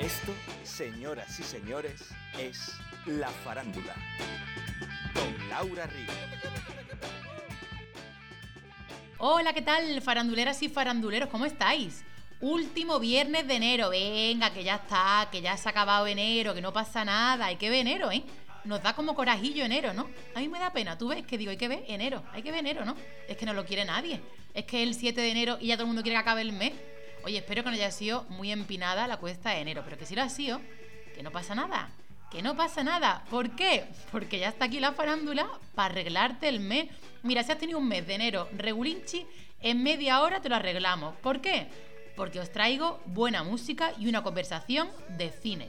[0.00, 3.96] Esto, señoras y señores, es La Farándula.
[5.12, 6.14] Con Laura Ríos.
[9.18, 11.28] Hola, ¿qué tal, faranduleras y faranduleros?
[11.30, 12.04] ¿Cómo estáis?
[12.40, 13.90] Último viernes de enero.
[13.90, 17.46] Venga, que ya está, que ya se ha acabado enero, que no pasa nada.
[17.46, 18.22] Hay que ver enero, ¿eh?
[18.64, 20.08] Nos da como corajillo enero, ¿no?
[20.36, 20.96] A mí me da pena.
[20.96, 22.94] Tú ves que digo, hay que ver enero, hay que ver enero, ¿no?
[23.26, 24.20] Es que no lo quiere nadie.
[24.54, 26.52] Es que el 7 de enero y ya todo el mundo quiere que acabe el
[26.52, 26.72] mes.
[27.24, 30.14] Oye, espero que no haya sido muy empinada la cuesta de enero, pero que si
[30.14, 30.60] lo ha sido,
[31.14, 31.90] que no pasa nada.
[32.30, 33.24] Que no pasa nada.
[33.30, 33.86] ¿Por qué?
[34.12, 36.88] Porque ya está aquí la farándula para arreglarte el mes.
[37.22, 39.26] Mira, si has tenido un mes de enero regulinchi,
[39.60, 41.16] en media hora te lo arreglamos.
[41.16, 41.68] ¿Por qué?
[42.16, 45.68] Porque os traigo buena música y una conversación de cine.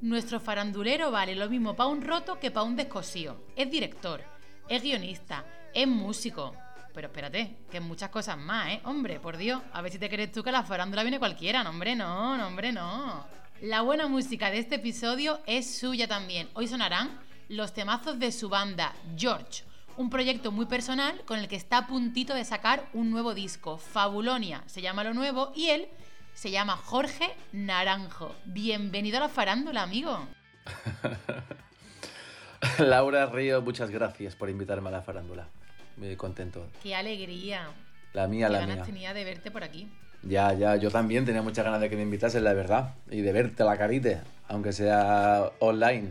[0.00, 3.36] Nuestro farandulero vale lo mismo para un roto que para un descosío.
[3.56, 4.22] Es director,
[4.68, 6.54] es guionista, es músico.
[6.94, 8.80] Pero espérate, que muchas cosas más, ¿eh?
[8.84, 11.64] Hombre, por Dios, a ver si te crees tú que la farándula viene cualquiera.
[11.64, 13.26] No, hombre, no, no, hombre, no.
[13.60, 16.48] La buena música de este episodio es suya también.
[16.54, 19.64] Hoy sonarán los temazos de su banda, George.
[19.96, 23.76] Un proyecto muy personal con el que está a puntito de sacar un nuevo disco.
[23.76, 25.88] Fabulonia se llama lo nuevo y él
[26.32, 28.32] se llama Jorge Naranjo.
[28.44, 30.28] Bienvenido a la farándula, amigo.
[32.78, 35.48] Laura Río, muchas gracias por invitarme a la farándula.
[35.96, 36.66] Muy contento.
[36.82, 37.68] Qué alegría.
[38.12, 38.84] La mía, Qué la ganas mía.
[38.84, 39.88] tenía de verte por aquí.
[40.22, 42.94] Ya, ya, yo también tenía muchas ganas de que me invitases, la verdad.
[43.10, 46.10] Y de verte la carita, aunque sea online.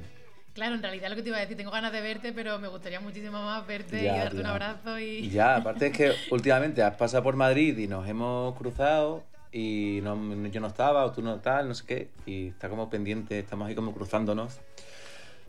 [0.54, 2.68] Claro, en realidad lo que te iba a decir, tengo ganas de verte, pero me
[2.68, 5.28] gustaría muchísimo más verte Ya, y darte un abrazo y...
[5.30, 10.16] Ya, aparte es que últimamente has pasado por Madrid y nos hemos cruzado y no,
[10.50, 12.10] yo no estaba o tú no tal, no sé qué.
[12.28, 14.60] Y está como pendiente, estamos ahí como cruzándonos.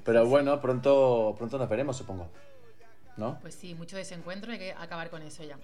[0.04, 2.30] Pero bueno, pronto, pronto nos veremos, supongo.
[3.16, 3.38] ¿No?
[3.40, 5.58] Pues sí, mucho desencuentro, hay que acabar con eso ya.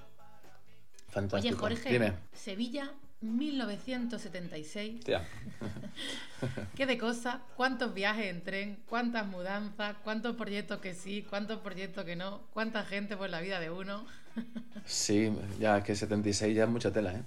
[1.08, 1.66] Fantástico.
[1.66, 2.12] Oye, Jorge, Dime.
[2.32, 5.04] Sevilla, 1976.
[5.04, 5.26] Tía.
[6.76, 7.36] ¿Qué de cosas?
[7.56, 8.82] ¿Cuántos viajes en tren?
[8.88, 9.96] ¿Cuántas mudanzas?
[10.04, 11.26] ¿Cuántos proyectos que sí?
[11.28, 12.42] ¿Cuántos proyectos que no?
[12.52, 14.06] ¿Cuánta gente por la vida de uno?
[14.86, 17.22] Sí, ya que 76 ya es mucha tela, ¿eh?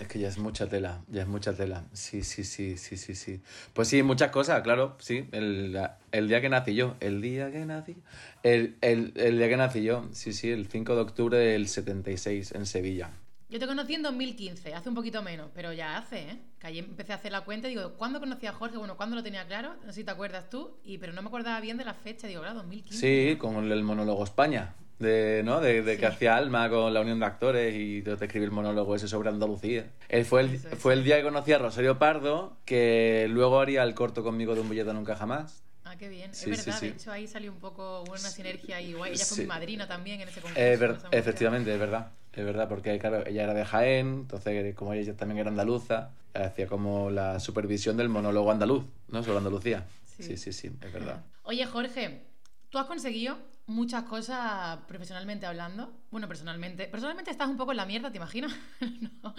[0.00, 1.84] Es que ya es mucha tela, ya es mucha tela.
[1.92, 3.40] Sí, sí, sí, sí, sí, sí.
[3.72, 5.28] Pues sí, muchas cosas, claro, sí.
[5.30, 5.78] El,
[6.10, 7.96] el día que nací yo, el día que nací.
[8.42, 12.52] El, el, el día que nací yo, sí, sí, el 5 de octubre del 76
[12.52, 13.10] en Sevilla.
[13.48, 16.38] Yo te conocí en 2015, hace un poquito menos, pero ya hace, ¿eh?
[16.58, 18.76] Que allí empecé a hacer la cuenta y digo, ¿cuándo conocí a Jorge?
[18.78, 19.76] Bueno, ¿cuándo lo tenía claro?
[19.84, 22.26] No sé si te acuerdas tú, y, pero no me acordaba bien de la fecha,
[22.26, 22.98] digo, claro, 2015.
[22.98, 24.74] Sí, con el monólogo España.
[24.98, 25.60] De, ¿no?
[25.60, 26.12] de, de que Sí.
[26.12, 29.90] hacía Alma con la Unión de Actores y te escribí el monólogo ese sobre Andalucía.
[30.08, 30.66] Él fue, el, es.
[30.78, 34.60] fue el día que conocí a Rosario Pardo, que luego haría el corto conmigo de
[34.60, 35.62] un billete nunca jamás.
[35.84, 36.32] Ah, qué bien.
[36.32, 36.86] Sí, es verdad, sí.
[36.88, 39.12] de hecho ahí salió un poco una sinergia y guay.
[39.12, 40.60] Ella fue mi madrina también en ese concurso.
[40.62, 42.12] Eh, ver- efectivamente, es verdad.
[42.32, 46.66] Es verdad, porque claro, ella era de Jaén, entonces como ella también era andaluza, hacía
[46.66, 49.22] como la supervisión del monólogo andaluz, ¿no?
[49.22, 49.86] Sobre Andalucía.
[50.06, 50.22] Sí.
[50.22, 51.22] Sí, sí, sí, es verdad.
[51.42, 52.22] Oye, Jorge,
[52.70, 53.36] tú has conseguido
[53.66, 55.92] muchas cosas profesionalmente hablando.
[56.10, 56.86] Bueno, personalmente.
[56.86, 58.52] Personalmente estás un poco en la mierda, ¿te imaginas?
[59.22, 59.34] no,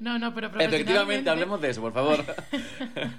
[0.00, 0.76] no, no, pero profesionalmente...
[0.76, 2.24] Efectivamente, hablemos de eso, por favor.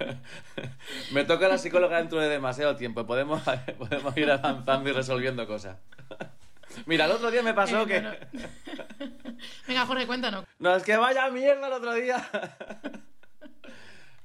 [1.12, 3.06] Me toca la psicóloga dentro de demasiado tiempo.
[3.06, 3.42] Podemos,
[3.78, 5.76] podemos ir avanzando y resolviendo cosas.
[6.86, 8.38] Mira, el otro día me pasó Eh, que.
[9.66, 10.44] Venga, Jorge, cuéntanos.
[10.58, 12.28] No, es que vaya mierda el otro día.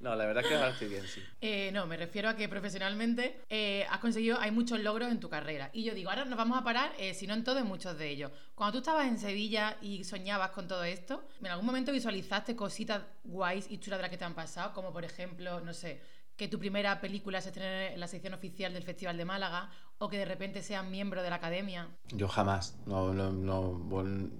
[0.04, 1.24] No, la verdad es que ahora estoy bien, sí.
[1.40, 5.30] Eh, no, me refiero a que profesionalmente eh, has conseguido, hay muchos logros en tu
[5.30, 5.70] carrera.
[5.72, 7.98] Y yo digo, ahora nos vamos a parar, eh, si no en todo, en muchos
[7.98, 8.30] de ellos.
[8.54, 13.02] Cuando tú estabas en Sevilla y soñabas con todo esto, ¿en algún momento visualizaste cositas
[13.24, 14.74] guays y chulas de las que te han pasado?
[14.74, 16.02] Como por ejemplo, no sé,
[16.36, 20.10] que tu primera película se estrene en la sección oficial del Festival de Málaga o
[20.10, 21.88] que de repente seas miembro de la academia.
[22.10, 24.32] Yo jamás, no, no, no, bueno,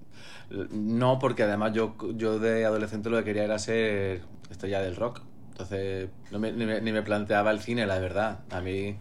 [0.70, 5.22] no, porque además yo, yo de adolescente lo que quería era ser estrella del rock.
[5.54, 8.40] Entonces, no me- ni, me, ni me planteaba el cine, la verdad.
[8.50, 8.96] A mí,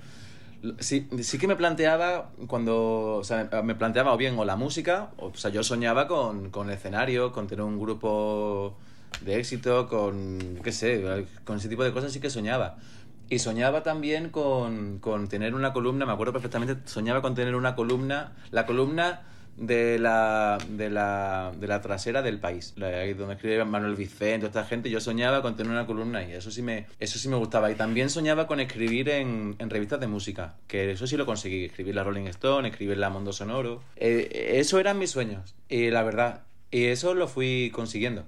[0.80, 5.10] sí, sí que me planteaba cuando, o sea, me planteaba o bien o la música,
[5.18, 8.78] o, sea, yo soñaba con, con escenario, con tener un grupo
[9.22, 12.78] de éxito, con, qué sé, con ese tipo de cosas sí que soñaba.
[13.30, 17.76] Y soñaba también con, con tener una columna, me acuerdo perfectamente, soñaba con tener una
[17.76, 19.24] columna, la columna
[19.58, 24.90] de la, de la, de la trasera del país, donde escribe Manuel Vicente, esta gente,
[24.90, 27.72] yo soñaba con tener una columna y eso sí me, eso sí me gustaba.
[27.72, 31.66] Y también soñaba con escribir en, en revistas de música, que eso sí lo conseguí,
[31.66, 33.84] escribir la Rolling Stone, escribir la Mundo Sonoro.
[33.96, 38.26] Eh, eso eran mis sueños, y la verdad, y eso lo fui consiguiendo.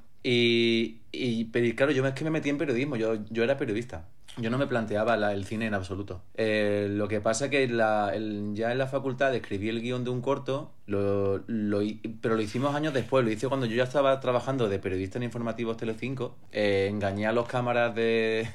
[1.16, 4.08] Y, pero claro, yo es que me metí en periodismo, yo, yo era periodista.
[4.38, 6.22] Yo no me planteaba la- el cine en absoluto.
[6.36, 10.10] Eh, lo que pasa que la- el- ya en la facultad escribí el guion de
[10.10, 11.80] un corto, lo, lo
[12.22, 13.24] pero lo hicimos años después.
[13.24, 16.36] Lo hice cuando yo ya estaba trabajando de periodista en informativos Telecinco.
[16.52, 18.50] Eh, engañé a los cámaras de,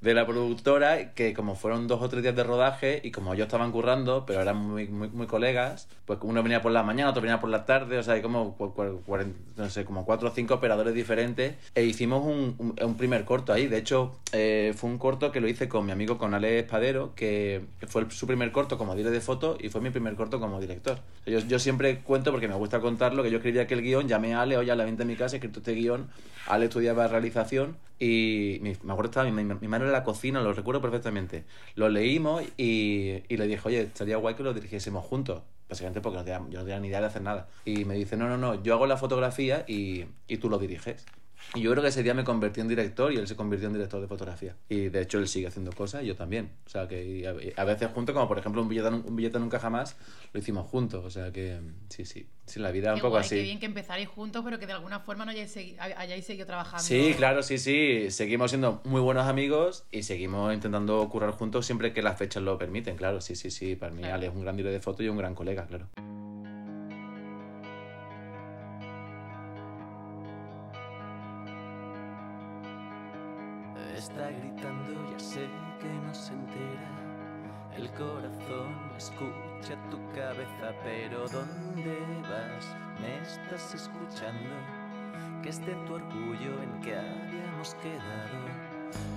[0.00, 3.46] de, la productora, que como fueron dos o tres días de rodaje y como ellos
[3.46, 7.22] estaban currando, pero eran muy, muy, muy colegas, pues uno venía por la mañana, otro
[7.22, 8.56] venía por la tarde, o sea, hay como,
[9.56, 13.66] no sé, como cuatro o cinco operadores diferentes e hicimos un, un- primer corto ahí.
[13.66, 17.14] De hecho, eh, fue un corto que lo hice con mi amigo, con Ale Espadero,
[17.14, 20.60] que fue su primer corto como director de foto y fue mi primer corto como
[20.60, 20.98] director.
[21.26, 24.42] Yo, yo siempre cuento, porque me gusta contarlo, que yo escribía aquel guion, llamé a
[24.42, 26.08] Ale, oye, a la venta de mi casa, he escrito este guion,
[26.46, 30.40] Ale estudiaba realización y mi, me acuerdo estaba mi, mi, mi mano en la cocina,
[30.40, 31.44] lo recuerdo perfectamente.
[31.74, 35.42] Lo leímos y, y le dije, oye, estaría guay que lo dirigiésemos juntos.
[35.68, 37.48] Básicamente porque no tenía- yo no tenía ni idea de hacer nada.
[37.64, 41.04] Y me dice, no, no, no, yo hago la fotografía y, y tú lo diriges.
[41.54, 43.72] Y yo creo que ese día me convertí en director y él se convirtió en
[43.74, 44.54] director de fotografía.
[44.68, 46.50] Y de hecho él sigue haciendo cosas y yo también.
[46.66, 49.96] O sea que a, veces juntos, como por ejemplo un billete, un billete nunca jamás,
[50.32, 51.04] lo hicimos juntos.
[51.04, 51.58] O sea que
[51.88, 52.26] sí, sí.
[52.44, 53.36] Sí, la vida es un Qué poco guay, así.
[53.36, 56.46] qué bien que empezaréis juntos, pero que de alguna forma no hayáis, segui- hayáis seguido
[56.46, 56.82] trabajando.
[56.82, 58.10] Sí, claro, sí, sí.
[58.10, 62.58] Seguimos siendo muy buenos amigos y seguimos intentando currar juntos siempre que las fechas lo
[62.58, 63.20] permiten, claro.
[63.20, 63.74] Sí, sí, sí.
[63.74, 64.14] Para mí Claro.
[64.16, 65.88] Ale es un gran director de foto y un gran colega, claro.
[73.98, 75.48] Está gritando, ya sé
[75.80, 76.88] que no se entera.
[77.76, 82.76] El corazón escucha tu cabeza, pero ¿dónde vas?
[83.00, 84.54] ¿Me estás escuchando?
[85.42, 88.38] Que esté tu orgullo en que habíamos quedado.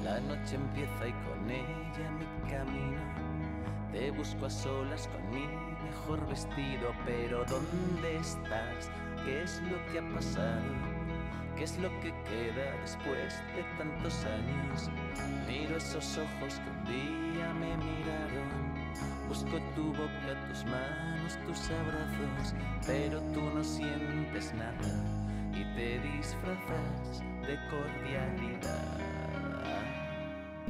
[0.04, 3.02] La noche empieza y con ella mi camino.
[3.92, 5.46] Te busco a solas con mi
[5.86, 8.90] mejor vestido, pero ¿dónde estás?
[9.24, 10.91] ¿Qué es lo que ha pasado?
[11.62, 14.90] ¿Qué es lo que queda después de tantos años?
[15.48, 18.74] Miro esos ojos que un día me miraron.
[19.28, 22.56] Busco tu boca, tus manos, tus abrazos,
[22.88, 25.06] pero tú no sientes nada
[25.54, 29.11] y te disfrazas de cordialidad.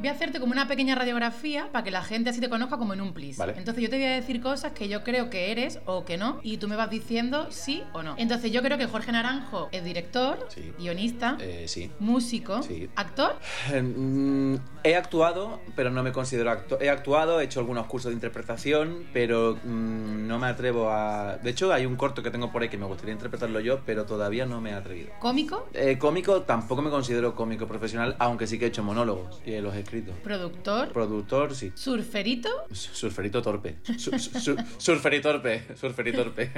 [0.01, 2.93] Voy a hacerte como una pequeña radiografía para que la gente así te conozca como
[2.95, 3.37] en un plis.
[3.37, 3.53] Vale.
[3.55, 6.39] Entonces yo te voy a decir cosas que yo creo que eres o que no
[6.41, 8.15] y tú me vas diciendo sí o no.
[8.17, 10.73] Entonces yo creo que Jorge Naranjo es director, Sí.
[10.79, 11.91] guionista, Eh, sí.
[11.99, 12.89] músico, Sí.
[12.95, 13.37] actor.
[13.71, 16.81] Eh, mm, He actuado, pero no me considero actor.
[16.81, 21.37] He actuado, he hecho algunos cursos de interpretación, pero mm, no me atrevo a...
[21.37, 24.05] De hecho, hay un corto que tengo por ahí que me gustaría interpretarlo yo, pero
[24.05, 25.11] todavía no me he atrevido.
[25.19, 29.55] Cómico, Eh, cómico, tampoco me considero cómico profesional, aunque sí que he hecho monólogos y
[29.61, 30.13] los he escrito.
[30.23, 31.71] productor, Productor, sí.
[31.75, 33.77] surferito, Surferito torpe.
[33.97, 35.65] Su- su- su- surferito torpe.
[35.75, 36.49] Surferito torpe.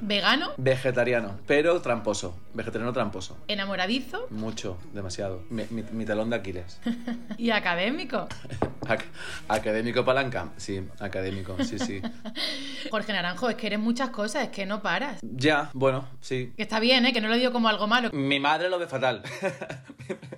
[0.00, 2.36] vegano, Vegetariano, pero tramposo.
[2.54, 3.38] Vegetariano tramposo.
[3.46, 5.44] enamoradizo Mucho, demasiado.
[5.50, 6.80] Mi, mi- mi talón de Aquiles.
[7.38, 8.26] y académico.
[8.82, 9.04] Ac-
[9.48, 10.50] académico palanca.
[10.56, 12.00] Sí, académico, sí, sí.
[12.90, 15.18] Jorge Naranjo, es que eres muchas cosas, es que no paras.
[15.22, 16.52] Ya, bueno, sí.
[16.56, 17.12] Que está bien, ¿eh?
[17.12, 18.10] Que no lo digo como algo malo.
[18.12, 19.22] Mi madre lo ve fatal.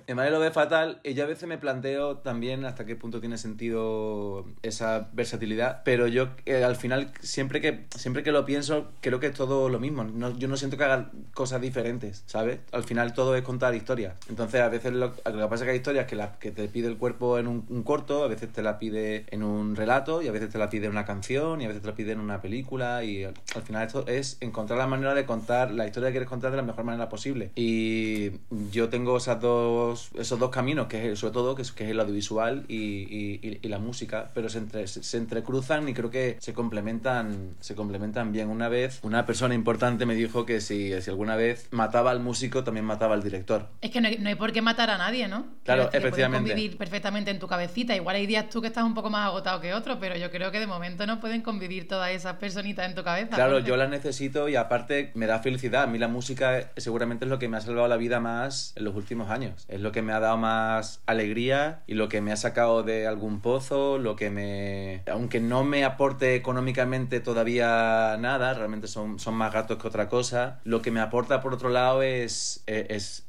[0.07, 3.19] Mi madre lo ve fatal y yo a veces me planteo también hasta qué punto
[3.19, 8.87] tiene sentido esa versatilidad, pero yo eh, al final siempre que siempre que lo pienso
[9.01, 10.05] creo que es todo lo mismo.
[10.37, 12.59] Yo no siento que haga cosas diferentes, ¿sabes?
[12.71, 14.15] Al final todo es contar historias.
[14.29, 16.67] Entonces a veces lo, lo que pasa es que hay historias que, la- que te
[16.67, 20.27] pide el cuerpo en un, corto, a veces te la pide en un relato y
[20.27, 22.19] a veces te la pide en una canción y a veces te la pide en
[22.19, 26.09] una película y al, al final esto es encontrar la manera de contar la historia
[26.09, 27.51] que quieres contar de la mejor manera posible.
[27.55, 28.31] Y
[28.71, 31.95] yo tengo esas dos, esos dos caminos, que es sobre todo que es, que es
[32.09, 36.53] audiovisual y, y- y- la música, pero se, entre- se, entrecruzan y creo que se
[36.53, 38.49] complementan, se complementan bien.
[38.49, 42.63] Una vez una persona importante me dijo que si, si alguna vez mataba al músico,
[42.63, 43.67] también mataba al director.
[43.81, 45.45] Es que no hay, no hay por qué matar a nadie, ¿no?
[45.63, 46.49] Claro, decir, efectivamente.
[46.49, 47.95] Pueden convivir perfectamente en tu cabecita.
[47.95, 50.51] Igual hay días tú que estás un poco más agotado que otros, pero yo creo
[50.51, 53.35] que de momento no pueden convivir todas esas personitas en tu cabeza.
[53.35, 53.67] Claro, Jorge.
[53.67, 55.83] yo la necesito y aparte me da felicidad.
[55.83, 58.83] A mí la música seguramente es lo que me ha salvado la vida más en
[58.85, 59.65] los últimos años.
[59.67, 63.05] Es lo que me ha dado más alegría y lo que me ha sacado de
[63.07, 65.03] algún pozo, lo que me...
[65.11, 70.59] Aunque no me aporte económicamente todavía nada, realmente son, son más gatos que otra cosa,
[70.63, 73.23] lo que me aporta por otro lado es, es, es-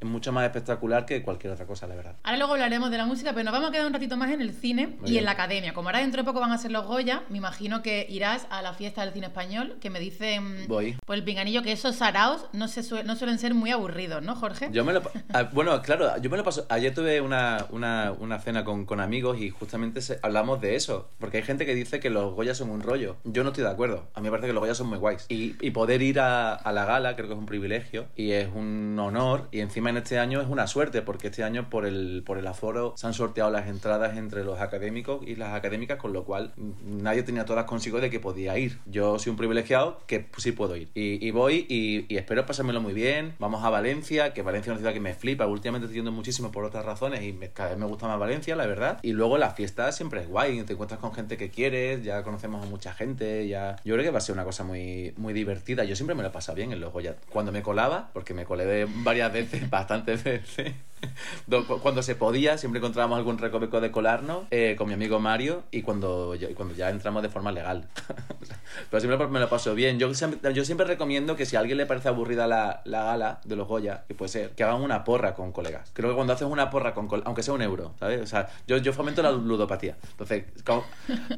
[0.00, 2.14] es mucho más espectacular que cualquier otra cosa, la verdad.
[2.22, 4.40] Ahora luego hablaremos de la música, pero nos vamos a quedar un ratito más en
[4.40, 5.18] el cine Muy y bien.
[5.18, 5.74] en la academia.
[5.74, 8.62] Como ahora dentro de poco van a ser los Goya, me imagino que irás a
[8.62, 10.96] la fiesta del cine español, que me dicen Voy.
[11.06, 14.68] por el pinganillo que esos saraos no, se no suelen ser muy aburridos, ¿no, Jorge?
[14.72, 15.02] Yo me lo...
[15.34, 16.66] ah, Bueno, claro, claro, yo me lo paso.
[16.68, 21.08] Ayer tuve una, una, una cena con, con amigos y justamente se- hablamos de eso.
[21.20, 23.16] Porque hay gente que dice que los Goya son un rollo.
[23.24, 24.08] Yo no estoy de acuerdo.
[24.14, 25.26] A mí me parece que los Goya son muy guays.
[25.28, 28.48] Y, y poder ir a, a la gala creo que es un privilegio y es
[28.54, 29.48] un honor.
[29.52, 32.46] Y encima en este año es una suerte porque este año por el, por el
[32.46, 36.52] aforo se han sorteado las entradas entre los académicos y las académicas, con lo cual
[36.84, 38.78] nadie tenía todas consigo de que podía ir.
[38.86, 40.88] Yo soy un privilegiado que sí puedo ir.
[40.94, 43.34] Y, y voy y, y espero pasármelo muy bien.
[43.38, 45.46] Vamos a Valencia, que Valencia es una ciudad que me flipa.
[45.46, 48.56] Últimamente estoy yendo muchísimo por otras razones y me- cada vez me gusta más Valencia,
[48.56, 48.98] la verdad.
[49.02, 50.62] Y luego la fiesta siempre es guay.
[50.62, 53.76] Te encuentras con gente que quieres, ya conocemos a mucha gente, ya...
[53.84, 55.84] Yo creo que va a ser una cosa muy, muy divertida.
[55.84, 57.16] Yo siempre me lo he pasado bien en los Goya.
[57.30, 60.72] Cuando me colaba, porque me colé varias veces, bastantes veces.
[61.46, 65.18] Do- cu- Cuando se podía, siempre encontrábamos algún recoveco de colarnos eh, con mi amigo
[65.20, 67.88] Mario y cuando, cuando ya entramos de forma legal.
[68.90, 69.98] Pero siempre me lo paso bien.
[69.98, 73.68] Yo siempre, recomiendo que si a alguien le parece aburrida la, la gala de los
[73.68, 75.90] Goya, que puede ser, que hagan una porra con colegas.
[75.92, 78.20] Creo que cuando haces una porra con col- aunque sea un euro, ¿sabes?
[78.22, 79.96] O sea, yo, yo fomento la ludopatía.
[80.12, 80.44] Entonces,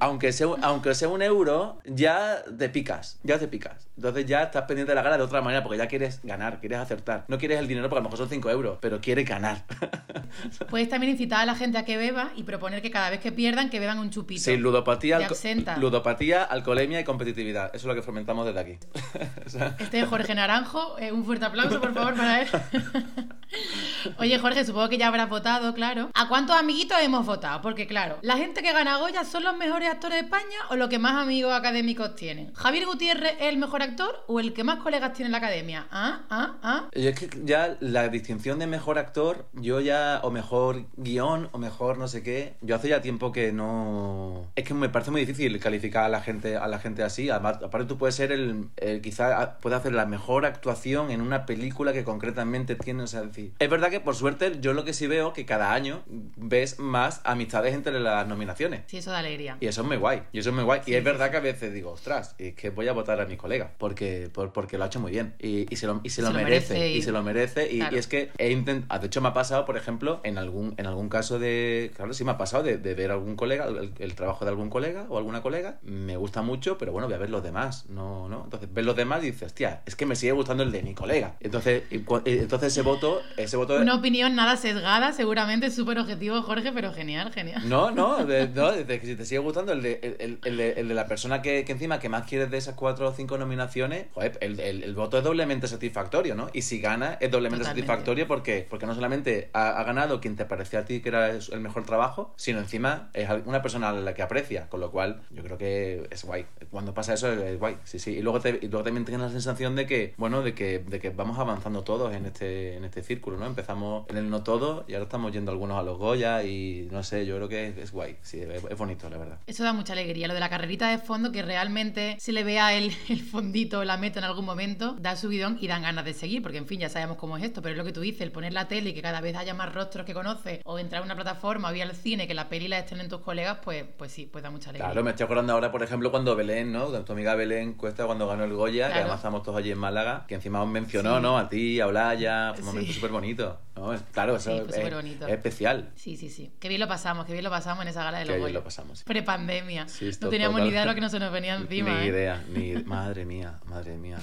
[0.01, 3.89] aunque sea, un- aunque sea un euro, ya te picas, ya te picas.
[3.97, 6.79] Entonces ya estás pendiente de la gala de otra manera porque ya quieres ganar, quieres
[6.79, 7.25] acertar.
[7.29, 9.54] No quieres el dinero porque a lo mejor son 5 euros, pero quieres ganar.
[10.71, 13.33] Puedes también incitar a la gente a que beba y proponer que cada vez que
[13.33, 14.41] pierdan, que beban un chupito.
[14.43, 17.67] Sí, ludopatía, alco- ludopatía, alcoholemia y competitividad.
[17.69, 18.79] Eso es lo que fomentamos desde aquí.
[19.47, 22.49] O sea, Este es Jorge Naranjo, eh, un fuerte aplauso por favor para él.
[24.19, 26.11] Oye Jorge, supongo que ya habrás votado, claro.
[26.15, 27.61] ¿A cuántos amiguitos hemos votado?
[27.63, 30.89] Porque claro, la gente que gana Goya son los mejores actores de España o los
[30.89, 32.53] que más amigos académicos tienen.
[32.55, 35.87] ¿Javier Gutiérrez es el mejor actor o el que más colegas tiene en la academia?
[35.91, 36.23] ¿Ah?
[36.31, 36.55] ¿Ah?
[36.63, 36.85] ¿Ah?
[36.95, 41.59] Yo es que ya la distinción de mejor actor, yo ya, o mejor guion, o
[41.59, 44.51] mejor no sé qué, yo hace ya tiempo que no...
[44.57, 47.31] Es que me parece muy difícil calificar a la gente, a la gente así.
[47.31, 51.47] Además, aparte tú puedes ser el, el- quizá puedes hacer la mejor actuación en una
[51.47, 53.53] película que concretamente tiene, o sea, decir...
[53.59, 56.03] Es verdad que por suerte yo lo que sí veo que cada año
[56.37, 58.83] ves más amistades entre las nominaciones.
[58.87, 59.57] Sí, eso da alegría.
[59.61, 60.23] Y eso es muy guay.
[60.33, 60.81] Y eso es muy guay.
[60.85, 63.21] Sí, y es sí, verdad que a veces digo, ostras, es que voy a votar
[63.21, 63.73] a mi colega.
[63.79, 65.35] Porque, por- porque lo ha hecho muy bien.
[65.39, 66.89] Y, y se lo, y se lo merece.
[66.91, 67.71] y- Y se lo merece.
[67.73, 67.97] Y, Claro.
[67.97, 69.01] y es que he intentado.
[69.01, 71.91] De hecho, me ha pasado, por ejemplo, en algún, en algún caso de.
[71.97, 74.71] Claro, sí me ha pasado de, de ver algún colega, el, el trabajo de algún
[74.71, 75.79] colega o alguna colega.
[75.83, 77.87] Me gusta mucho, pero bueno, voy a ver los demás.
[77.89, 78.43] No, no.
[78.45, 80.95] Entonces, ves los demás y dices, hostia, es que me sigue gustando el de mi
[80.95, 81.37] colega.
[81.41, 83.77] Entonces, y entonces ese voto, ese voto.
[83.81, 87.69] Una opinión nada sesgada, seguramente súper objetivo, Jorge, pero genial, genial.
[87.69, 90.89] No, no, de, no, de que si te sigue gustando el de, el, el- el
[90.89, 94.07] de, la persona que, que encima que más quieres de esas cuatro o cinco nominaciones,
[94.13, 96.49] joder, el, el- el voto es doblemente satisfactorio, ¿no?
[96.53, 97.65] Y si gana, es doblemente Totalmente.
[97.87, 99.14] satisfactorio porque, porque no solamente
[99.53, 103.29] ha, ganado quien te parecía a ti que era el mejor trabajo, sino encima es
[103.45, 106.47] una persona a la que aprecia, con lo cual yo creo que es guay.
[106.71, 108.13] Cuando pasa eso es guay, sí, sí.
[108.13, 111.39] Y luego, luego también tienes la sensación de que, bueno, de que, de que vamos
[111.39, 113.47] avanzando todos en este, en este círculo, ¿no?
[113.47, 117.03] Empezamos en el no todo y ahora estamos yendo algunos a los Goya y no
[117.03, 119.39] sé, yo creo que es, guay, sí, es, es bonito, la verdad.
[119.47, 120.29] Eso da mucha alegría.
[120.29, 123.97] Lo de la carrerita de fondo, que realmente se le vea el, el fondito, la
[123.97, 126.89] meta en algún momento, da subidón y dan ganas de seguir, porque en fin, ya
[126.89, 128.95] sabemos cómo es esto, pero es lo que tú dices, el poner la tele y
[128.95, 131.83] que cada vez haya más rostros que conoces, o entrar a una plataforma o ir
[131.83, 134.51] al cine, que la peli la estén en tus colegas, pues, pues sí, pues da
[134.51, 134.87] mucha alegría.
[134.91, 136.87] Claro, me estoy acordando ahora, por ejemplo, cuando Belén, ¿no?
[137.05, 140.25] Tu amiga Belén Cuesta, cuando ganó el Goya, que además estamos todos allí en Málaga,
[140.27, 141.23] que encima os mencionó, Sí.
[141.23, 141.37] ¿no?
[141.39, 142.95] A ti, a Olaya, fue un momento Sí.
[142.95, 143.61] súper bonito.
[143.77, 143.93] ¿no?
[144.13, 145.91] Claro, eso Sí, fue es, especial.
[145.97, 146.51] Sí, sí, sí.
[146.59, 148.55] Qué bien lo pasamos, qué bien lo pasamos en esa gala de los bien Goya.
[148.55, 149.03] lo pasamos.
[149.03, 149.85] Prepandemia.
[149.85, 150.65] No teníamos total.
[150.65, 151.91] ni idea de lo que no se nos venía encima.
[151.99, 152.07] Ni ¿eh?
[152.07, 154.19] idea, ni madre mía, madre mía.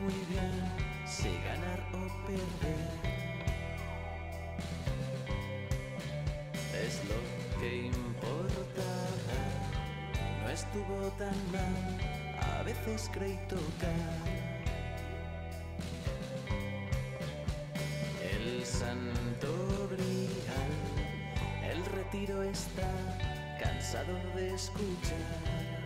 [0.00, 0.52] Muy bien
[1.06, 2.90] si ganar o perder.
[6.84, 9.40] Es lo que importaba.
[10.42, 11.98] No estuvo tan mal,
[12.58, 14.50] a veces creí tocar.
[18.22, 20.72] El santo grial,
[21.70, 22.90] el retiro está
[23.60, 25.79] cansado de escuchar.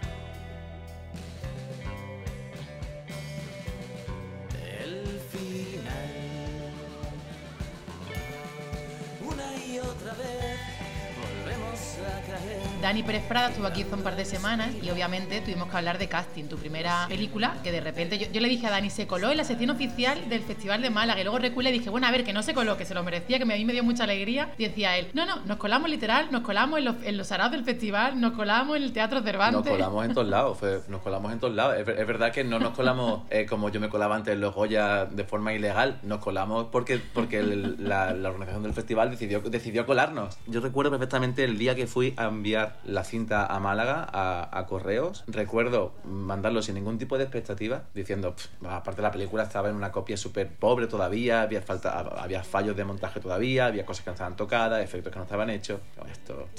[12.85, 15.97] Dani Pérez Prada estuvo aquí hace un par de semanas y obviamente tuvimos que hablar
[15.97, 19.07] de casting, tu primera película, que de repente yo, yo le dije a Dani, se
[19.07, 22.07] coló en la sección oficial del Festival de Málaga y luego recué y dije, bueno,
[22.07, 23.83] a ver, que no se coló, que se lo merecía, que a mí me dio
[23.83, 24.53] mucha alegría.
[24.59, 27.53] Y decía él, no, no, nos colamos literal, nos colamos en los, en los araos
[27.53, 29.65] del festival, nos colamos en el Teatro Cervantes.
[29.65, 31.77] Nos colamos en todos lados, fue- nos colamos en todos lados.
[31.79, 34.41] Es, ver- es verdad que no nos colamos eh, como yo me colaba antes en
[34.43, 39.11] los Goya de forma ilegal, nos colamos porque, porque el- la, la organización del festival
[39.11, 40.37] decidió, decidió colarnos.
[40.47, 44.67] Yo recuerdo perfectamente el día que fui a enviar la cinta a Málaga a, a
[44.67, 45.25] correos.
[45.27, 49.93] Recuerdo mandarlo sin ningún tipo de expectativa, diciendo, "Pff, aparte la película estaba en una
[49.93, 54.15] copia súper pobre todavía, había, falta, había fallos de montaje todavía, había cosas que no
[54.15, 55.81] estaban tocadas, efectos que no estaban hechos.
[56.11, 56.49] Esto...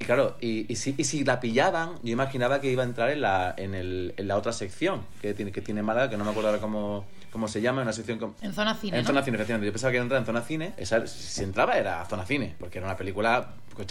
[0.00, 3.10] Y claro, y, y, si, y si la pillaban, yo imaginaba que iba a entrar
[3.10, 6.22] en la, en el, en la otra sección que tiene, que tiene Málaga, que no
[6.24, 8.16] me acuerdo ahora cómo, cómo se llama, una sección...
[8.20, 8.96] com- En zona cine.
[8.98, 9.08] en ¿no?
[9.08, 9.66] zona cine, efectivamente.
[9.66, 10.72] Yo pensaba que iba a entrar en zona cine.
[10.76, 13.48] Esa, si entraba era zona cine, porque era una película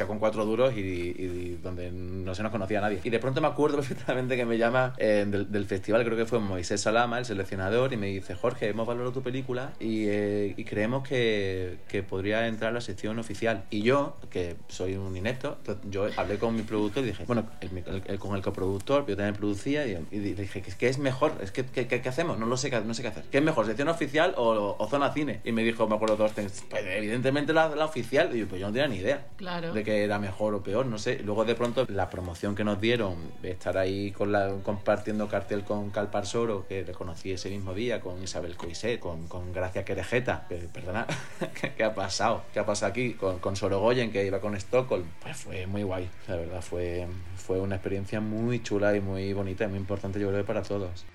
[0.08, 3.00] con cuatro duros y, donde no se nos conocía a nadie.
[3.04, 6.26] Y de pronto me acuerdo perfectamente que me llama eh, del, del festival, creo que
[6.26, 10.54] fue Moisés Salama, el seleccionador, y me dice, Jorge, hemos valorado tu película y, eh,
[10.58, 13.64] y creemos que, que podría entrar en la sección oficial.
[13.70, 15.58] Y yo, que soy un inepto,
[15.90, 19.86] yo hablé con mi productor y dije, bueno, el- con el coproductor, yo también producía,
[19.88, 21.34] y, y dije, ¿qué, es mejor?
[21.42, 22.38] Es que, ¿qué, qué- qué hacemos?
[22.38, 23.24] No lo sé, no sé qué hacer.
[23.32, 25.42] ¿Qué es mejor, sección oficial o, o zona cine?
[25.44, 28.36] Y me dijo, me acuerdo dos, pues evidentemente la, la oficial.
[28.36, 29.74] Y yo, pues yo no tenía ni idea Claro.
[29.78, 31.20] De que era mejor o peor, no sé.
[31.24, 35.90] Luego de pronto la promoción que nos dieron, estar ahí con la, compartiendo cartel con
[35.92, 40.46] Calpar Soro, que le conocí ese mismo día, con Isabel Coiset, con, con Gracia Querejeta,
[40.50, 41.08] que, perdona,
[41.78, 42.44] ¿qué, ha pasado?
[42.54, 43.14] ¿Qué ha pasado aquí?
[43.14, 45.06] Con, con Sorogoyen, que iba con Stockholm.
[45.22, 49.66] Pues fue muy guay, la verdad, fue, fue una experiencia muy chula y muy bonita
[49.66, 51.06] y muy importante, yo creo, para todos.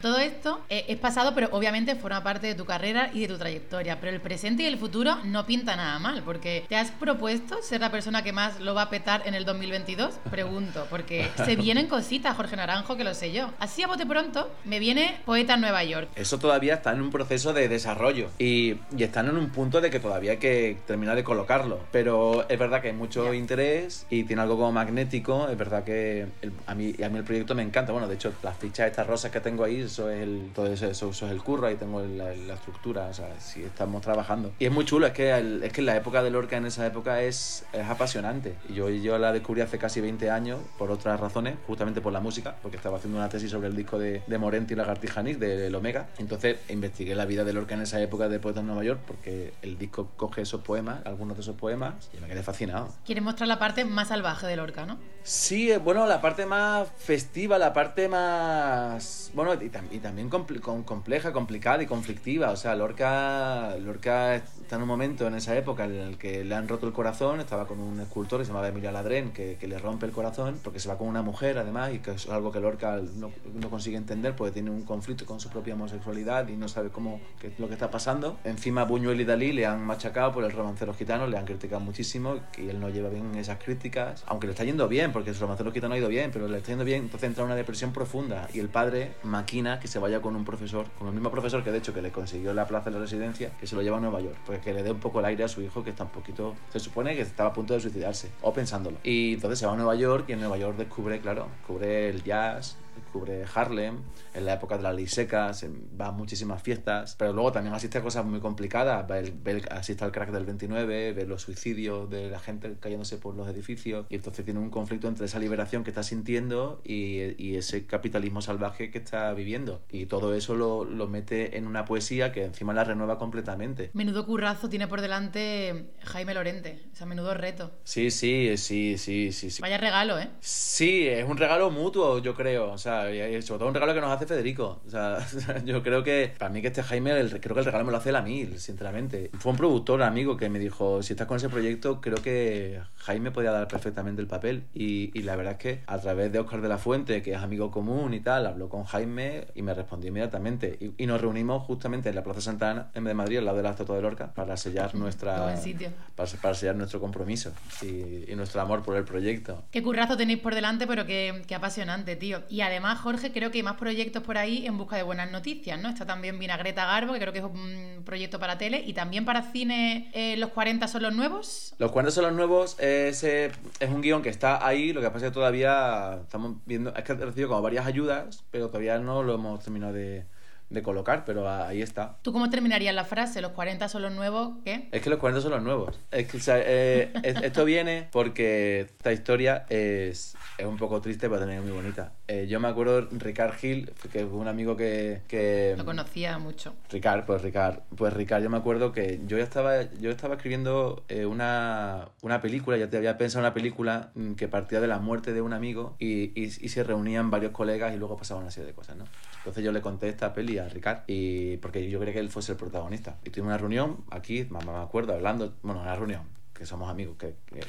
[0.00, 3.38] Todo esto eh, es pasado, pero obviamente forma parte de tu carrera y de tu
[3.38, 3.98] trayectoria.
[4.00, 7.80] Pero el presente y el futuro no pinta nada mal, porque ¿te has propuesto ser
[7.80, 10.20] la persona que más lo va a petar en el 2022?
[10.30, 13.50] Pregunto, porque se vienen cositas, Jorge Naranjo, que lo sé yo.
[13.58, 16.08] Así a bote pronto, me viene Poeta en Nueva York.
[16.14, 19.90] Eso todavía está en un proceso de desarrollo y, y están en un punto de
[19.90, 21.80] que todavía hay que terminar de colocarlo.
[21.90, 25.48] Pero es verdad que hay mucho interés y tiene algo como magnético.
[25.48, 27.90] Es verdad que el- a, mí, a mí el proyecto me encanta.
[27.90, 30.86] Bueno, de hecho, las fichas estas rosas que tengo ahí, eso es el, todo eso,
[30.86, 34.52] eso, eso es el curro, ahí tengo la, la estructura, o sea, sí estamos trabajando.
[34.58, 36.86] Y es muy chulo, es que, el- es que la época de Lorca en esa
[36.86, 38.56] época es, es apasionante.
[38.68, 42.20] Y yo, yo la descubrí hace casi 20 años por otras razones, justamente por la
[42.20, 45.38] música, porque estaba haciendo una tesis sobre el disco de, de Morente y Lagartija Nick,
[45.38, 46.08] del Omega.
[46.18, 49.52] Entonces investigué la vida de Lorca en esa época de Poeta en Nueva York, porque
[49.62, 52.88] el disco coge esos poemas, algunos de esos poemas, y me quedé fascinado.
[53.04, 54.98] Quieres mostrar la parte más salvaje de Lorca, ¿no?
[55.22, 59.30] Sí, eh, bueno, la parte más festiva, la parte más...
[59.34, 62.50] Bueno, y, y también compl- con- compleja, complicada y conflictiva.
[62.50, 64.34] O sea, Lorca, Lorca
[64.68, 67.40] está en un momento en esa época en el que le han roto el corazón.
[67.40, 70.60] Estaba con un escultor que se llamaba Emilia Ladrén, que, que le rompe el corazón
[70.62, 73.70] porque se va con una mujer, además, y que es algo que Lorca no, no
[73.70, 77.50] consigue entender porque tiene un conflicto con su propia homosexualidad y no sabe cómo qué
[77.56, 78.38] lo que está pasando.
[78.44, 82.36] Encima, Buñuel y Dalí le han machacado por el romancero gitano, le han criticado muchísimo
[82.58, 85.72] y él no lleva bien esas críticas, aunque le está yendo bien, porque su romancero
[85.72, 88.50] gitano ha ido bien, pero le está yendo bien, entonces entra en una depresión profunda
[88.52, 91.72] y el padre maquina que se vaya con un profesor, con el mismo profesor que
[91.72, 94.00] de hecho que le consiguió la plaza de la residencia, que se lo lleva a
[94.00, 96.10] Nueva York, que le dé un poco el aire a su hijo que está un
[96.10, 98.98] poquito, se supone que estaba a punto de suicidarse, o pensándolo.
[99.02, 102.22] Y entonces se va a Nueva York y en Nueva York descubre, claro, descubre el
[102.22, 102.76] jazz,
[103.08, 104.02] descubre Harlem,
[104.34, 107.74] en la época de la ley seca, se va a muchísimas fiestas, pero luego también
[107.74, 111.40] asiste a cosas muy complicadas, el- ve el- asiste al crack del 29, ve los
[111.42, 115.38] suicidios de la gente cayéndose por los edificios, y entonces tiene un conflicto entre esa
[115.38, 119.80] liberación que está sintiendo y, y ese capitalismo salvaje que está viviendo.
[119.90, 123.90] Y todo eso lo, lo mete en una poesía que encima la renueva completamente.
[123.94, 126.78] Menudo currazo tiene por delante Jaime Lorente.
[126.92, 127.70] O sea, menudo reto.
[127.84, 129.62] Sí, sí, sí, sí, sí, sí.
[129.62, 130.28] Vaya regalo, ¿eh?
[130.40, 132.70] Sí, es un regalo mutuo, yo creo.
[132.72, 134.80] O sea, y- y sobre todo un regalo que nos hace Federico.
[134.86, 135.18] O sea,
[135.64, 137.98] yo creo que para mí que este Jaime, el- creo que el regalo me lo
[137.98, 139.30] hace él a mí, sinceramente.
[139.38, 143.30] Fue un productor amigo que me dijo, si estás con ese proyecto, creo que Jaime
[143.30, 144.64] podía dar perfectamente el papel.
[144.74, 147.38] Y, y la verdad es que a través de Oscar de la Fuente, que es
[147.38, 150.76] amigo común y tal, habló con Jaime y me respondió inmediatamente.
[150.80, 153.62] Y, y nos reunimos justamente en la Plaza Santa Ana, en Madrid, al lado de
[153.64, 155.56] la Estatua de Lorca, para sellar nuestra...
[155.56, 155.90] sitio.
[156.16, 159.64] Para, para sellar nuestro compromiso y, y nuestro amor por el proyecto.
[159.70, 162.42] Qué currazo tenéis por delante, pero qué, qué apasionante, tío.
[162.48, 165.80] Y además, Jorge, creo que hay más proyectos por ahí en busca de buenas noticias,
[165.80, 165.88] ¿no?
[165.88, 169.42] Está también Vinagreta Garbo, que creo que es un proyecto para tele, y también para
[169.42, 171.74] cine eh, Los 40 son los nuevos.
[171.78, 175.10] Los cuentos son los nuevos, es, eh, es un guion que está ahí, lo que
[175.10, 178.98] pasa es que todavía estamos viendo, es que he recibido como varias ayudas, pero todavía
[178.98, 180.24] no lo hemos terminado de,
[180.70, 182.18] de colocar, pero ahí está.
[182.22, 183.40] ¿Tú cómo terminarías la frase?
[183.40, 184.58] ¿Los 40 son los nuevos?
[184.64, 184.88] ¿Qué?
[184.92, 185.98] Es que los 40 son los nuevos.
[186.10, 191.00] Es que, o sea, eh, es- esto viene porque esta historia es, es un poco
[191.00, 192.12] triste, pero también es muy bonita.
[192.26, 195.22] Eh, yo me acuerdo Ricard Gil, que fue un amigo que...
[195.28, 196.74] que Lo conocía mucho.
[196.90, 201.04] Ricard, pues Ricard, pues Ricard, yo me acuerdo que yo ya estaba, yo estaba escribiendo
[201.08, 204.98] eh, una, una película, ya te había pensado una película mm, que partía de la
[204.98, 208.50] muerte de un amigo y, y, y se reunían varios colegas y luego pasaban una
[208.50, 209.04] serie de cosas, ¿no?
[209.38, 212.52] Entonces yo le conté esta peli a Ricard y porque yo quería que él fuese
[212.52, 213.18] el protagonista.
[213.24, 216.22] Y tuvimos una reunión aquí, mamá me acuerdo, hablando, bueno, una reunión,
[216.54, 217.60] que somos amigos, que, que.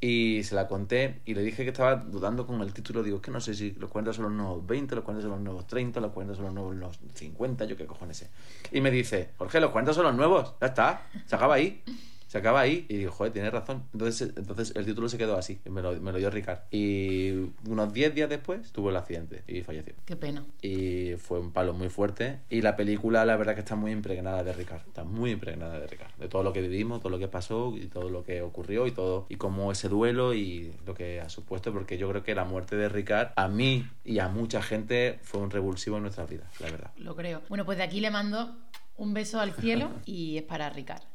[0.00, 3.02] Y se la conté y le dije que estaba dudando con el título.
[3.02, 5.40] Digo, que no sé si los 40 son los nuevos 20, los 40 son los
[5.40, 8.30] nuevos 30, los 40 son los nuevos los 50, yo qué cojones sé.
[8.72, 11.82] Y me dice, Jorge, los 40 son los nuevos, ya está, se acaba ahí.
[12.34, 13.84] Se acaba ahí y digo, joder, tienes razón.
[13.92, 16.62] Entonces, entonces el título se quedó así, me lo, me lo dio Ricard.
[16.72, 17.30] Y
[17.68, 19.94] unos 10 días después tuvo el accidente y falleció.
[20.04, 20.44] Qué pena.
[20.60, 22.40] Y fue un palo muy fuerte.
[22.50, 24.82] Y la película, la verdad, que está muy impregnada de Ricard.
[24.84, 26.10] Está muy impregnada de Ricard.
[26.16, 28.90] De todo lo que vivimos, todo lo que pasó y todo lo que ocurrió y
[28.90, 29.26] todo.
[29.28, 31.72] Y cómo ese duelo y lo que ha supuesto.
[31.72, 35.40] Porque yo creo que la muerte de Ricard, a mí y a mucha gente, fue
[35.40, 36.90] un revulsivo en nuestras vidas, la verdad.
[36.96, 37.42] Lo creo.
[37.48, 38.56] Bueno, pues de aquí le mando
[38.96, 41.13] un beso al cielo y es para Ricard.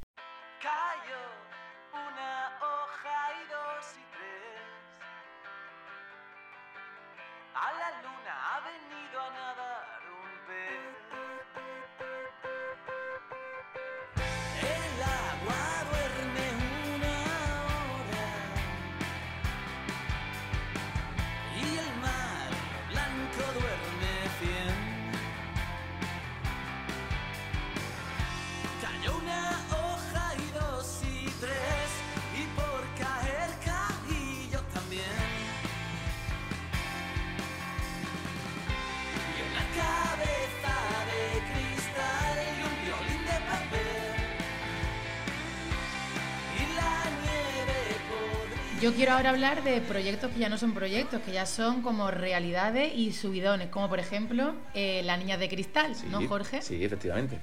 [48.90, 52.10] Yo quiero ahora hablar de proyectos que ya no son proyectos, que ya son como
[52.10, 56.64] realidades y subidones, como por ejemplo eh, La Niña de Cristal, ¿no, Jorge?
[56.64, 57.38] Sí, efectivamente.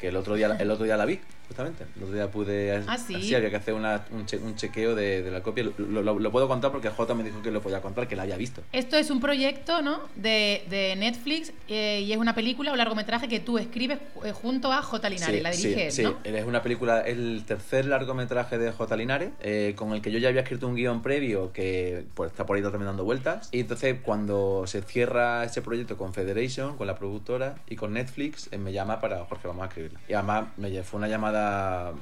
[0.00, 1.20] Que el otro día, el otro día la vi,
[1.50, 1.84] justamente.
[1.96, 2.76] El otro día pude...
[2.86, 3.16] Ah, ¿sí?
[3.16, 5.64] Así había que hacer una- un, che- un chequeo de, de la copia.
[5.78, 8.22] Lo, lo- lo puedo contar porque Jota me dijo que lo podía contar, que la
[8.22, 8.62] había visto.
[8.72, 9.98] Esto es un proyecto, ¿no?
[10.14, 14.72] De, de Netflix eh, y es una película o largometraje que tú escribes eh, junto
[14.72, 15.08] a J.
[15.10, 16.10] Linares, la diriges, sí, ¿no?
[16.22, 16.30] sí.
[16.30, 18.96] Es una película, es el tercer largometraje de J.
[18.96, 22.46] Linares, eh, con el que yo ya había escrito un guion previo que pues, está
[22.46, 23.48] por ahí también dando vueltas.
[23.50, 28.48] Y entonces, cuando se cierra ese proyecto con Federation, con la productora y con Netflix,
[28.52, 29.98] eh, me llama para, Jorge, vamos a escribirla.
[30.08, 31.39] Y además me fue una llamada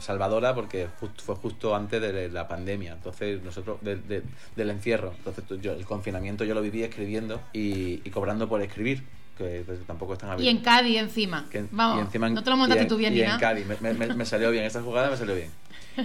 [0.00, 4.22] salvadora porque just- fue justo antes de la pandemia, entonces nosotros, de- de-
[4.56, 5.12] del encierro.
[5.16, 9.02] Entonces, yo, el confinamiento yo lo viví escribiendo y, y cobrando por escribir.
[9.36, 11.46] Que tampoco es tan Y en Cádiz encima.
[11.48, 13.38] Que en- Vamos, y encima en- no te lo montaste tú bien y en.
[13.38, 15.50] Cádiz, me, me- me salió bien, esa jugada me salió bien.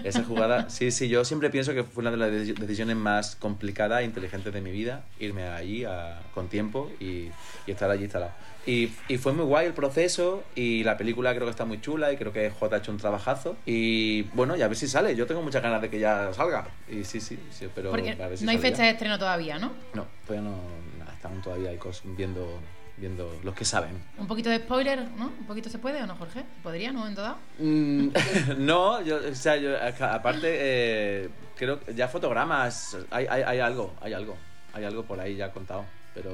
[0.03, 3.35] Esa jugada, sí, sí, yo siempre pienso que fue una de las deci- decisiones más
[3.35, 7.29] complicadas e inteligentes de mi vida, irme allí a- con tiempo y,
[7.67, 8.31] y estar allí instalado.
[8.65, 12.13] Y, y fue muy guay el proceso y la película creo que está muy chula
[12.13, 13.57] y creo que J ha hecho un trabajazo.
[13.65, 16.65] Y bueno, ya a ver si sale, yo tengo muchas ganas de que ya salga.
[16.89, 19.59] Y sí, sí, sí pero Porque a ver si no hay fecha de estreno todavía,
[19.59, 19.73] ¿no?
[19.93, 20.57] No, todavía no,
[20.97, 22.59] nada, están todavía cosas viendo,
[22.97, 24.01] viendo los que saben.
[24.17, 25.27] Un poquito de spoiler, ¿no?
[25.27, 26.43] ¿Un poquito se puede o no, Jorge?
[26.61, 27.07] ¿Podría, no?
[27.07, 27.37] En todo.
[27.59, 28.07] Mm,
[28.57, 33.93] no, yo, o sea, yo, aparte, eh, creo que ya fotogramas, hay, hay, hay algo,
[34.01, 34.35] hay algo,
[34.73, 36.31] hay algo por ahí ya contado, pero...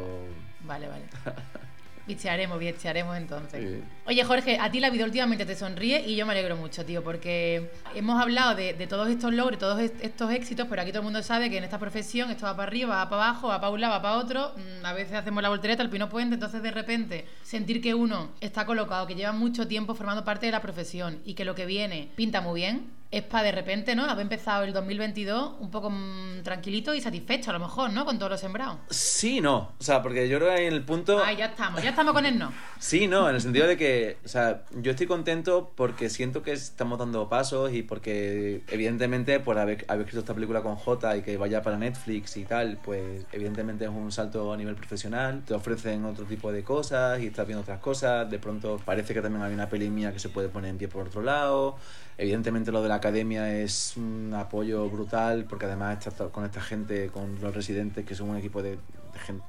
[0.61, 1.05] Vale, vale.
[2.07, 3.61] Bichearemos, bichearemos entonces.
[3.81, 3.83] Sí.
[4.07, 7.03] Oye, Jorge, a ti la vida últimamente te sonríe y yo me alegro mucho, tío,
[7.03, 11.01] porque hemos hablado de, de todos estos logros, todos est- estos éxitos, pero aquí todo
[11.01, 13.59] el mundo sabe que en esta profesión esto va para arriba, va para abajo, va
[13.61, 14.53] para un lado, va para otro.
[14.57, 18.31] Mm, A veces hacemos la voltereta, el pino puente, entonces de repente sentir que uno
[18.41, 21.67] está colocado, que lleva mucho tiempo formando parte de la profesión y que lo que
[21.67, 24.05] viene pinta muy bien, es para de repente, ¿no?
[24.05, 28.05] Haber empezado el 2022 un poco mm, tranquilito y satisfecho, a lo mejor, ¿no?
[28.05, 28.79] Con todo lo sembrado.
[28.89, 31.23] Sí, no, o sea, porque yo creo que en el punto...
[31.23, 32.53] Ay, ya estamos, ya estamos con el no.
[32.77, 36.51] Sí, no, en el sentido de que, o sea, yo estoy contento porque siento que
[36.51, 41.21] estamos dando pasos y porque, evidentemente, por haber, haber escrito esta película con J y
[41.23, 45.41] que vaya para Netflix y tal, pues, evidentemente es un salto a nivel profesional.
[45.45, 48.29] Te ofrecen otro tipo de cosas y estás viendo otras cosas.
[48.29, 50.87] De pronto parece que también hay una peli mía que se puede poner en pie
[50.87, 51.77] por otro lado.
[52.21, 57.07] Evidentemente, lo de la academia es un apoyo brutal porque además estás con esta gente,
[57.07, 58.77] con los residentes, que son un equipo de,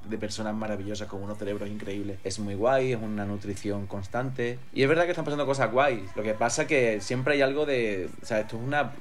[0.09, 2.19] de personas maravillosas con unos cerebros increíbles.
[2.23, 4.59] Es muy guay, es una nutrición constante.
[4.73, 6.15] Y es verdad que están pasando cosas guays.
[6.15, 8.09] Lo que pasa que siempre hay algo de...
[8.21, 8.93] O sea, esto es una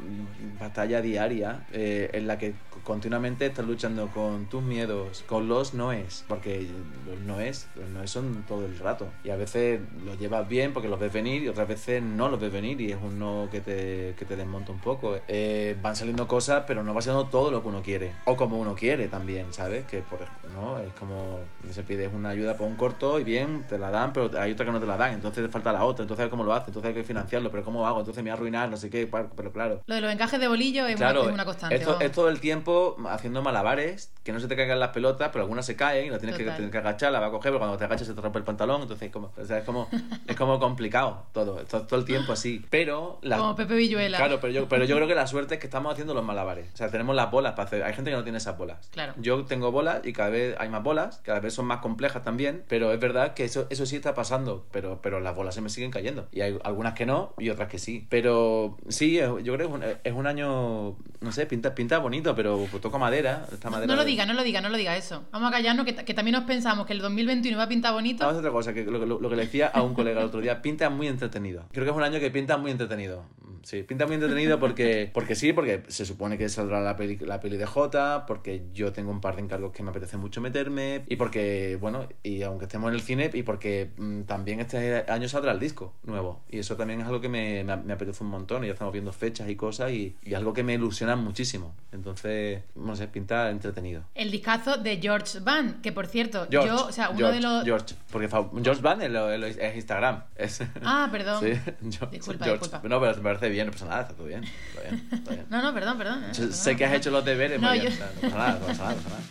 [0.60, 6.24] batalla diaria eh, en la que continuamente estás luchando con tus miedos, con los noes,
[6.28, 6.66] porque
[7.06, 9.08] los noes, los noes son todo el rato.
[9.24, 12.40] Y a veces los llevas bien porque los ves venir y otras veces no los
[12.40, 15.18] ves venir y es un no que te, que te desmonta un poco.
[15.28, 18.12] Eh, van saliendo cosas, pero no va siendo todo lo que uno quiere.
[18.24, 19.84] O como uno quiere también, ¿sabes?
[19.86, 20.20] Que por
[20.52, 20.59] ¿no?
[20.84, 21.38] Es como
[21.70, 24.66] se pides una ayuda para un corto y bien, te la dan, pero hay otra
[24.66, 26.88] que no te la dan, entonces te falta la otra, entonces cómo lo hace, entonces
[26.88, 28.00] hay que financiarlo, pero ¿cómo hago?
[28.00, 29.82] Entonces me voy a arruinar, no sé qué, pero claro.
[29.86, 31.84] Lo de los encajes de bolillo es, Claro, una, es una constante.
[32.00, 35.66] es todo el tiempo haciendo malabares, que no se te caigan las pelotas, pero algunas
[35.66, 37.76] se caen y la tienes que, tienes que agachar, la va a coger, pero cuando
[37.76, 39.88] te agachas se te rompe el pantalón, entonces es como, o sea, es como,
[40.26, 42.64] es como complicado todo, todo, todo el tiempo así.
[42.70, 44.18] Pero la, Como Pepe Villuela.
[44.18, 46.68] Claro, pero yo, pero yo creo que la suerte es que estamos haciendo los malabares.
[46.74, 47.82] O sea, tenemos las bolas para hacer.
[47.82, 48.88] Hay gente que no tiene esas bolas.
[48.90, 49.14] Claro.
[49.16, 52.64] Yo tengo bolas y cada vez hay más bolas, cada vez son más complejas también,
[52.68, 55.68] pero es verdad que eso, eso sí está pasando, pero, pero las bolas se me
[55.68, 56.28] siguen cayendo.
[56.32, 58.06] Y hay algunas que no y otras que sí.
[58.10, 62.34] Pero sí, yo creo que es un, es un año, no sé, pinta, pinta bonito,
[62.34, 63.46] pero toco madera.
[63.52, 65.24] Esta madera No lo de- diga, no lo diga, no lo diga eso.
[65.32, 68.24] Vamos a callarnos que, que también nos pensamos que el 2021 va a pintar bonito.
[68.24, 70.26] Vamos a otra cosa, que lo, lo- lo que le decía a un colega el
[70.26, 71.64] otro día, pinta muy entretenido.
[71.72, 73.24] Creo que es un año que pinta muy entretenido.
[73.62, 77.40] Sí, pinta muy entretenido porque, porque sí, porque se supone que saldrá la peli, la
[77.40, 81.02] peli de Jota, porque yo tengo un par de encargos que me apetece mucho meterme,
[81.06, 85.28] y porque, bueno, y aunque estemos en el cine, y porque mm, también este año
[85.28, 86.42] saldrá el disco nuevo.
[86.48, 88.92] Y eso también es algo que me, me, me apetece un montón, y ya estamos
[88.92, 91.74] viendo fechas y cosas, y, y algo que me ilusiona muchísimo.
[91.92, 94.04] Entonces, no sé, pinta entretenido.
[94.14, 97.42] El discazo de George Van, que por cierto, George, yo, o sea, uno George, de
[97.42, 97.64] los.
[97.64, 98.28] George, porque
[98.62, 100.24] George Van es, lo- es, Instagram.
[100.36, 101.40] Es, Ah, perdón.
[101.44, 101.52] Sí,
[101.90, 102.62] George- Disculpa, George.
[102.64, 102.88] disculpa.
[102.88, 104.44] No, pero me parece bien, no pasa nada, está todo bien.
[104.44, 105.46] Está bien, está bien.
[105.50, 106.24] No, no, perdón, perdón.
[106.24, 106.52] eh, Yo perdón.
[106.52, 108.82] sé que has hecho los deberes, No, muy yo- bien, no pasa nada, no pasa
[108.84, 109.22] nada, no pasa nada.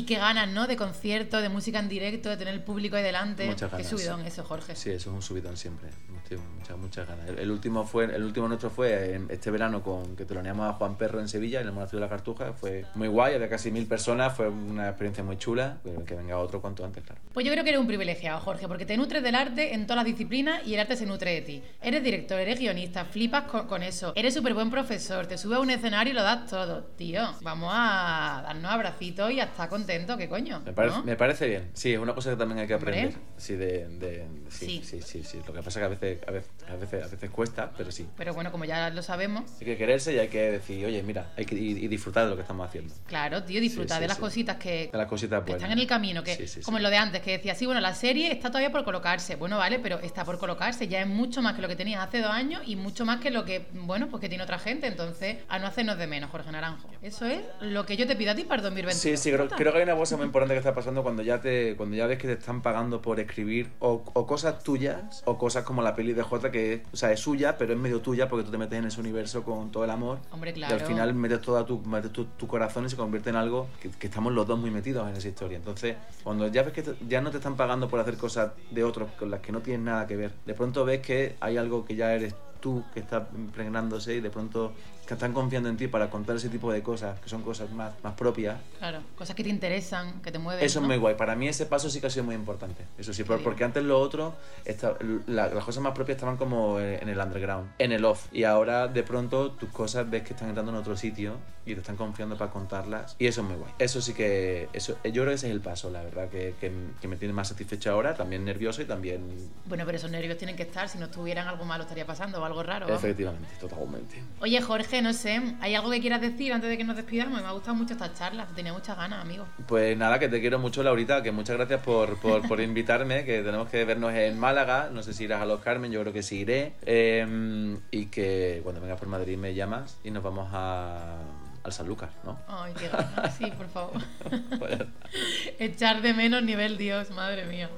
[0.00, 0.66] Y qué ganas, ¿no?
[0.66, 3.44] De concierto, de música en directo, de tener el público ahí delante.
[3.44, 4.28] Muchas Qué ganas, subidón sí.
[4.28, 4.74] eso, Jorge.
[4.74, 5.90] Sí, eso es un subidón siempre.
[6.30, 7.28] Muchas, muchas ganas.
[7.28, 10.72] El, el último fue, el último nuestro fue en este verano con que teloneamos a
[10.74, 12.52] Juan Perro en Sevilla, en el Monasterio de la Cartuja.
[12.52, 15.78] Fue muy guay, había casi mil personas, fue una experiencia muy chula.
[16.06, 17.20] Que venga otro cuanto antes, claro.
[17.34, 19.96] Pues yo creo que eres un privilegiado, Jorge, porque te nutres del arte en todas
[19.96, 21.62] las disciplinas y el arte se nutre de ti.
[21.82, 24.12] Eres director, eres guionista, flipas con, con eso.
[24.14, 26.84] Eres súper buen profesor, te subes a un escenario y lo das todo.
[26.96, 30.60] Tío, vamos a darnos abracitos y a estar contentos, ¿qué coño?
[30.64, 31.04] Me parece, ¿no?
[31.04, 31.70] me parece bien.
[31.74, 32.92] Sí, es una cosa que también hay que Hombre.
[32.92, 33.20] aprender.
[33.36, 35.00] Sí, de, de- sí, Sí.
[35.00, 35.40] sí, sí, sí.
[35.46, 37.90] Lo que pasa es que a veces, a veces, a veces, a veces cuesta, pero
[37.90, 38.06] sí.
[38.16, 41.32] Pero bueno, como ya lo sabemos, Hay que quererse y hay que decir, oye, mira,
[41.36, 42.94] hay que y, y disfrutar de lo que estamos haciendo.
[43.06, 45.86] claro, tío, disfrutar Sí, de las cositas que, De las cositas que están en el
[45.86, 48.84] camino, que como lo de antes, que decía, sí, bueno, la serie está todavía por
[48.84, 49.34] colocarse.
[49.36, 52.20] Bueno, vale, pero está por colocarse, ya es mucho más que lo que tenías hace
[52.20, 54.86] dos años y mucho más que lo que, bueno, pues que tiene otra gente.
[54.86, 56.88] Entonces, a no hacernos de menos, Jorge Naranjo.
[57.02, 59.00] Eso es lo que yo te pido a ti para el 2021.
[59.00, 59.56] Sí, sí, creo, Punta.
[59.72, 62.06] Creo que hay una cosa muy importante que está pasando cuando ya te cuando ya
[62.06, 65.94] ves que te están pagando por escribir o, o cosas tuyas o cosas como la
[65.94, 68.58] peli de Jota que o sea, es suya, pero es medio tuya porque tú te
[68.58, 70.18] metes en ese universo con todo el amor.
[70.30, 70.74] Hombre, Y claro.
[70.74, 73.90] al final metes toda tu, metes tu, tu corazón y se convierte en algo que,
[73.90, 75.56] que estamos los dos muy metidos en esa historia.
[75.58, 78.84] Entonces, cuando ya ves que te- ya no te están pagando por hacer cosas de
[78.84, 81.84] otros con las que no tienes nada que ver, de pronto ves que hay algo
[81.84, 84.72] que ya eres tú que está impregnándose y de pronto
[85.10, 87.92] que están confiando en ti para contar ese tipo de cosas, que son cosas más,
[88.04, 88.60] más propias.
[88.78, 90.64] Claro, cosas que te interesan, que te mueven.
[90.64, 91.16] Eso es muy guay.
[91.16, 92.84] Para mí ese paso sí que ha sido muy importante.
[92.96, 94.94] Eso sí, por- porque antes lo otro, esta-
[95.26, 98.28] la- las cosas más propias estaban como en el underground, en el off.
[98.32, 101.80] Y ahora de pronto tus cosas ves que están entrando en otro sitio y te
[101.80, 103.16] están confiando para contarlas.
[103.18, 103.72] Y eso es muy guay.
[103.80, 106.70] Eso sí que, eso, yo creo que ese es el paso, la verdad, que, que-
[107.00, 109.50] que me tiene más satisfecho ahora, también nervioso y también...
[109.66, 110.88] Bueno, pero esos nervios tienen que estar.
[110.88, 112.86] Si no estuvieran, algo malo estaría pasando o algo raro.
[112.86, 113.02] vamos.
[113.02, 114.22] Efectivamente, totalmente.
[114.40, 117.40] Oye, Jorge, no sé, ¿hay algo que quieras decir antes de que nos despidamos?
[117.40, 119.46] Me ha gustado mucho esta charla, tenía muchas ganas, amigo.
[119.66, 123.42] Pues nada, que te quiero mucho, Laurita, que muchas gracias por, por, por invitarme, que
[123.42, 126.22] tenemos que vernos en Málaga, no sé si irás a Los Carmen, yo creo que
[126.22, 131.16] sí iré, Eh, y que cuando vengas por Madrid me llamas y nos vamos a,
[131.62, 132.38] al San Lucas, ¿no?
[132.48, 133.36] Ay, qué ganas.
[133.36, 134.00] Sí, por favor.
[134.58, 134.78] Pues.
[135.58, 137.68] Echar de menos nivel Dios, madre mía.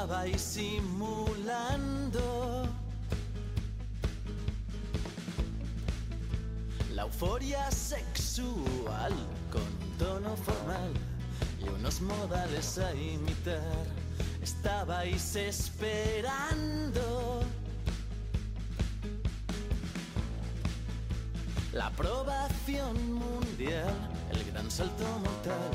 [0.00, 2.22] Estabais simulando
[6.94, 9.12] la euforia sexual
[9.52, 9.62] con
[9.98, 10.94] tono formal
[11.62, 13.84] y unos modales a imitar.
[14.42, 17.42] Estabais esperando
[21.74, 23.94] La aprobación mundial,
[24.32, 25.70] el gran salto mortal,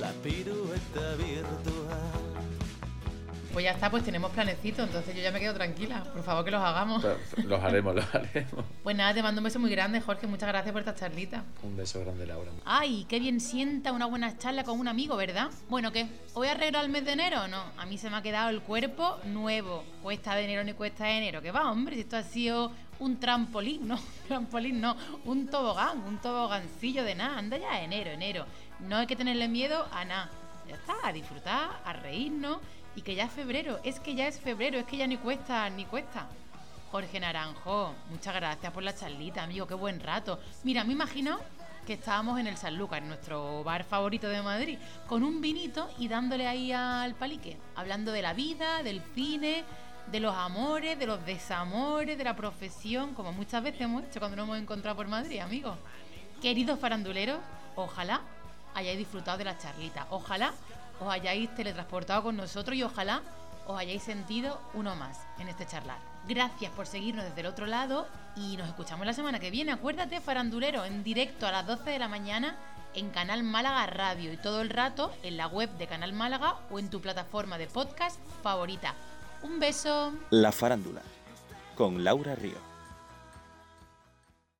[0.00, 2.35] la pirueta virtual.
[3.56, 6.04] Pues ya está, pues tenemos planecito, entonces yo ya me quedo tranquila.
[6.12, 7.02] Por favor, que los hagamos.
[7.02, 8.66] Pero Los haremos, los haremos.
[8.82, 10.26] Pues nada, te mando un beso muy grande, Jorge.
[10.26, 11.42] Muchas gracias por esta charlita.
[11.62, 12.50] Un beso grande, Laura.
[12.66, 15.48] Ay, qué bien sienta una buena charla con un amigo, ¿verdad?
[15.70, 16.06] Bueno, ¿qué?
[16.34, 17.62] ¿Voy a arreglar el mes de enero o no?
[17.78, 19.84] A mí se me ha quedado el cuerpo nuevo.
[20.02, 21.40] Cuesta de enero ni cuesta de enero.
[21.40, 21.94] ¿Qué va, hombre?
[21.94, 27.38] Si esto ha sido un trampolín, no, trampolín no, un tobogán, un tobogancillo de nada.
[27.38, 28.44] Anda ya, enero, enero.
[28.80, 30.30] No hay que tenerle miedo a nada.
[30.68, 32.58] Ya está, a disfrutar, a reírnos
[32.96, 33.78] y que ya es febrero.
[33.84, 36.26] Es que ya es febrero, es que ya ni cuesta, ni cuesta.
[36.90, 40.40] Jorge Naranjo, muchas gracias por la charlita, amigo, qué buen rato.
[40.64, 41.38] Mira, me imagino
[41.86, 46.08] que estábamos en el San Lucas, nuestro bar favorito de Madrid, con un vinito y
[46.08, 49.64] dándole ahí al palique, hablando de la vida, del cine,
[50.10, 54.36] de los amores, de los desamores, de la profesión, como muchas veces hemos hecho cuando
[54.36, 55.76] nos hemos encontrado por Madrid, amigos.
[56.40, 57.38] Queridos faranduleros,
[57.74, 58.22] ojalá
[58.74, 60.54] hayáis disfrutado de la charlita, ojalá
[61.00, 63.22] os hayáis teletransportado con nosotros y ojalá
[63.66, 65.98] os hayáis sentido uno más en este charlar.
[66.28, 68.06] Gracias por seguirnos desde el otro lado
[68.36, 69.72] y nos escuchamos la semana que viene.
[69.72, 72.56] Acuérdate, farandulero, en directo a las 12 de la mañana
[72.94, 76.78] en Canal Málaga Radio y todo el rato en la web de Canal Málaga o
[76.78, 78.94] en tu plataforma de podcast favorita.
[79.42, 80.12] Un beso.
[80.30, 81.02] La farándula
[81.76, 82.75] con Laura Río.